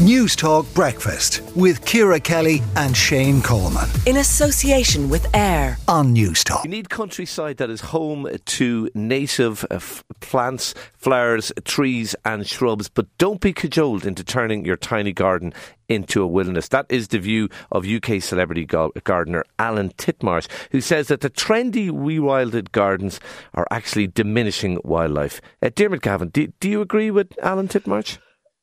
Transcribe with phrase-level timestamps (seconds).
[0.00, 3.86] News Talk Breakfast with Ciara Kelly and Shane Coleman.
[4.06, 6.64] In association with AIR on News Talk.
[6.64, 12.88] You need countryside that is home to native uh, f- plants, flowers, trees, and shrubs,
[12.88, 15.52] but don't be cajoled into turning your tiny garden
[15.86, 16.68] into a wilderness.
[16.68, 21.90] That is the view of UK celebrity gardener Alan Titchmarsh, who says that the trendy
[21.90, 23.20] rewilded gardens
[23.52, 25.42] are actually diminishing wildlife.
[25.60, 28.16] Uh, Diarmuid Gavin, do, do you agree with Alan Titchmarsh?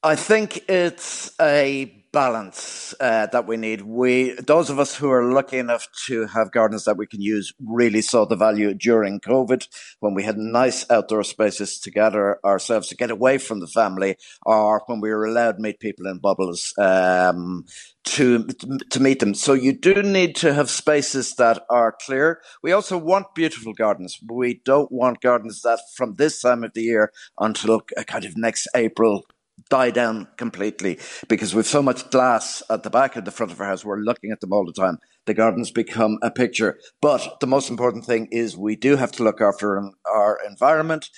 [0.07, 3.81] I think it's a balance uh, that we need.
[3.81, 7.51] We, those of us who are lucky enough to have gardens that we can use,
[7.59, 9.67] really saw the value during COVID
[9.99, 14.15] when we had nice outdoor spaces to gather ourselves to get away from the family,
[14.45, 16.73] or when we were allowed to meet people in bubbles.
[16.77, 17.65] Um,
[18.05, 18.47] to
[18.89, 19.33] to meet them.
[19.33, 22.39] So you do need to have spaces that are clear.
[22.63, 24.17] We also want beautiful gardens.
[24.25, 28.69] We don't want gardens that from this time of the year until kind of next
[28.73, 29.25] April
[29.69, 33.59] die down completely because we've so much glass at the back of the front of
[33.59, 33.85] our house.
[33.85, 34.99] We're looking at them all the time.
[35.25, 36.79] The gardens become a picture.
[37.01, 41.09] But the most important thing is we do have to look after our environment,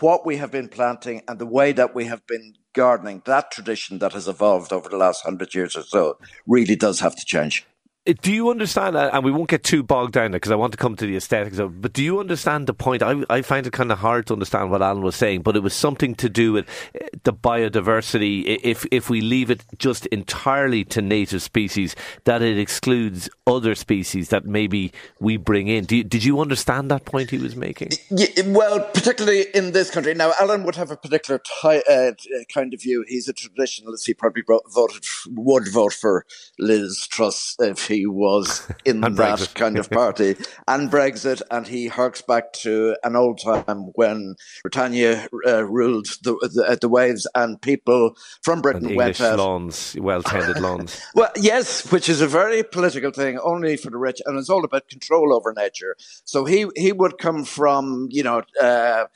[0.00, 3.22] what we have been planting, and the way that we have been gardening.
[3.24, 7.16] That tradition that has evolved over the last hundred years or so really does have
[7.16, 7.66] to change.
[8.06, 10.76] Do you understand, and we won't get too bogged down there because I want to
[10.76, 13.02] come to the aesthetics of but do you understand the point?
[13.02, 15.62] I, I find it kind of hard to understand what Alan was saying, but it
[15.62, 18.60] was something to do with eh, the biodiversity.
[18.62, 24.28] If, if we leave it just entirely to native species, that it excludes other species
[24.28, 25.86] that maybe we bring in.
[25.88, 27.92] You, did you understand that point he was making?
[28.10, 30.12] Yeah, well, particularly in this country.
[30.12, 32.12] Now, Alan would have a particular ty- uh,
[32.52, 33.02] kind of view.
[33.08, 34.04] He's a traditionalist.
[34.04, 36.26] He probably voted, would vote for
[36.58, 39.54] Liz Truss if he he was in that Brexit.
[39.54, 45.28] kind of party and Brexit, and he harks back to an old time when Britannia
[45.46, 49.38] uh, ruled the, the, the, waves, and people from Britain and went out.
[49.38, 51.00] lawns, well tended lawns.
[51.14, 54.64] well, yes, which is a very political thing, only for the rich, and it's all
[54.64, 55.96] about control over nature.
[56.24, 58.42] So he he would come from you know.
[58.60, 59.06] Uh,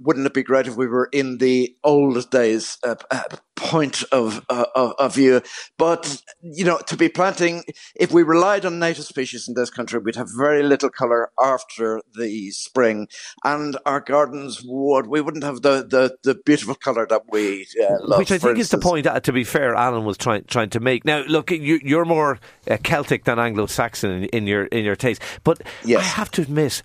[0.00, 3.22] wouldn't it be great if we were in the old days uh, uh,
[3.56, 5.42] point of, uh, of view?
[5.78, 7.64] But you know, to be planting,
[7.94, 12.00] if we relied on native species in this country, we'd have very little color after
[12.14, 13.08] the spring,
[13.44, 17.96] and our gardens would we wouldn't have the the, the beautiful color that we uh,
[18.00, 18.18] love.
[18.18, 18.60] Which I think instance.
[18.60, 19.06] is the point.
[19.06, 21.04] Uh, to be fair, Alan was trying trying to make.
[21.04, 22.38] Now, look, you, are more
[22.70, 26.00] uh, Celtic than Anglo-Saxon in, in your in your taste, but yes.
[26.00, 26.82] I have to admit.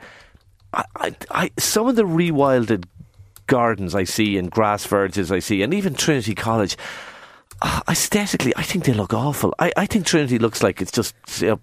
[0.73, 2.85] I, I, I, some of the rewilded
[3.47, 6.78] gardens I see and grass verges I see, and even Trinity College,
[7.62, 9.53] uh, aesthetically, I think they look awful.
[9.59, 11.59] I, I think Trinity looks like it's just you know,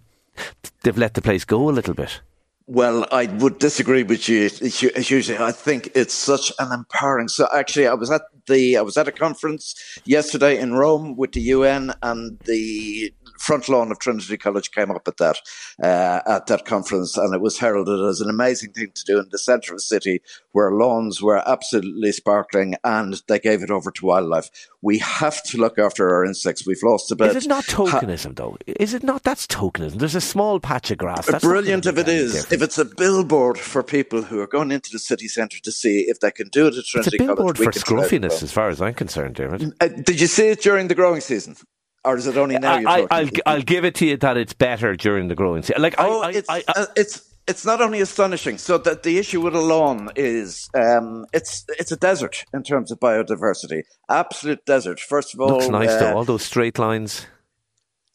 [0.82, 2.20] they've let the place go a little bit.
[2.66, 5.36] Well, I would disagree with you hugely.
[5.36, 7.28] I think it's such an empowering.
[7.28, 9.74] So actually, I was at the I was at a conference
[10.04, 15.06] yesterday in Rome with the UN and the front lawn of Trinity College came up
[15.06, 15.38] at that
[15.82, 19.28] uh, at that conference, and it was heralded as an amazing thing to do in
[19.30, 20.20] the centre of the city,
[20.52, 24.50] where lawns were absolutely sparkling, and they gave it over to wildlife.
[24.82, 26.66] We have to look after our insects.
[26.66, 27.36] We've lost a bit.
[27.36, 28.56] Is it not tokenism, ha- though?
[28.66, 29.22] Is it not?
[29.22, 29.94] That's tokenism.
[29.94, 31.26] There's a small patch of grass.
[31.26, 32.32] That's brilliant if it is.
[32.32, 32.52] Different.
[32.52, 36.00] If it's a billboard for people who are going into the city centre to see
[36.08, 37.06] if they can do it at Trinity College.
[37.06, 39.74] It's a billboard College, for scruffiness, as far as I'm concerned, Diarmuid.
[39.80, 41.56] Uh, did you see it during the growing season?
[42.04, 42.80] Or is it only now?
[42.86, 45.82] I, will I'll give it to you that it's better during the growing season.
[45.82, 48.58] Like, oh, I, it's I, uh, it's it's not only astonishing.
[48.58, 52.90] So that the issue with a lawn is um, it's it's a desert in terms
[52.90, 55.00] of biodiversity, absolute desert.
[55.00, 56.16] First of all, looks nice uh, though.
[56.16, 57.26] All those straight lines.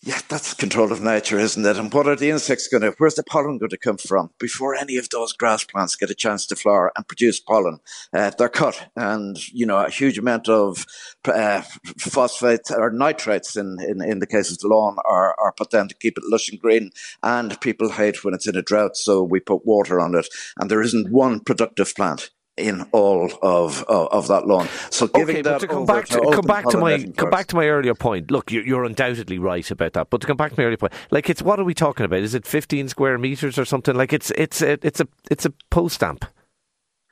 [0.01, 1.75] Yeah, that's control of nature, isn't it?
[1.75, 4.29] And what are the insects going to, where's the pollen going to come from?
[4.39, 7.79] Before any of those grass plants get a chance to flower and produce pollen,
[8.13, 8.89] uh, they're cut.
[8.95, 10.85] And, you know, a huge amount of
[11.25, 11.63] uh,
[11.97, 15.89] phosphates or nitrates in, in, in the case of the lawn are, are put down
[15.89, 16.91] to keep it lush and green.
[17.21, 20.29] And people hate when it's in a drought, so we put water on it.
[20.57, 24.67] And there isn't one productive plant in all of of, of that loan.
[24.89, 27.47] So giving okay, that to come back to, to come back to my come back
[27.47, 28.29] to my earlier point.
[28.31, 30.09] Look, you're, you're, undoubtedly right about that.
[30.09, 32.19] But to come back to my earlier point, like it's what are we talking about?
[32.19, 33.95] Is it 15 square meters or something?
[33.95, 36.25] Like it's it's a, it's a it's a post stamp.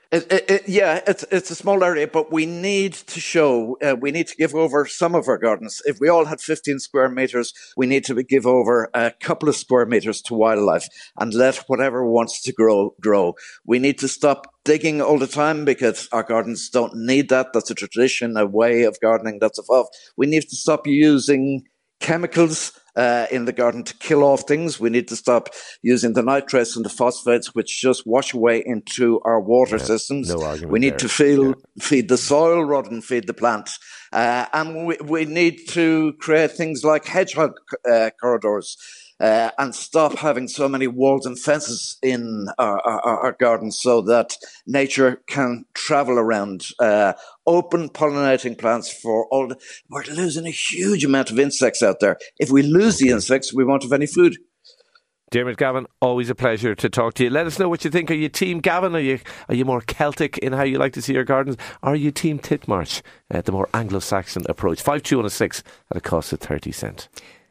[0.09, 3.77] It, it, it, yeah, it's it's a small area, but we need to show.
[3.81, 5.81] Uh, we need to give over some of our gardens.
[5.85, 9.57] If we all had 15 square meters, we need to give over a couple of
[9.57, 10.87] square meters to wildlife
[11.17, 13.35] and let whatever wants to grow grow.
[13.65, 17.51] We need to stop digging all the time because our gardens don't need that.
[17.53, 19.93] That's a tradition, a way of gardening that's evolved.
[20.15, 21.63] We need to stop using
[21.99, 24.79] chemicals uh, in the garden to kill off things.
[24.79, 25.49] We need to stop
[25.83, 30.29] using the nitrates and the phosphates, which just wash away into our water yeah, systems.
[30.29, 30.99] No argument we need there.
[30.99, 31.53] to feed, yeah.
[31.79, 33.77] feed the soil rather than feed the plants.
[34.11, 37.51] Uh, and we, we need to create things like hedgehog
[37.89, 38.77] uh, corridors
[39.19, 44.01] uh, and stop having so many walls and fences in our, our, our gardens so
[44.01, 46.65] that nature can travel around.
[46.79, 47.13] Uh,
[47.45, 49.47] open pollinating plants for all.
[49.47, 49.57] The,
[49.89, 52.17] we're losing a huge amount of insects out there.
[52.37, 54.37] If we lose the insects, we won't have any food.
[55.29, 57.29] Diarmuid Gavin, always a pleasure to talk to you.
[57.29, 58.09] Let us know what you think.
[58.09, 58.95] Are you Team Gavin?
[58.95, 59.19] Are you
[59.49, 61.57] are you more Celtic in how you like to see your gardens?
[61.83, 64.81] Are you Team Titchmarsh, uh, the more Anglo-Saxon approach?
[64.81, 67.09] Five two one a six at a cost of thirty cent.